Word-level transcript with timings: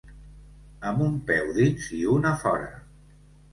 Amb 0.91 1.03
un 1.09 1.19
peu 1.27 1.53
dins 1.59 1.93
i 2.01 2.01
un 2.17 2.27
a 2.33 2.35
fora. 2.47 2.75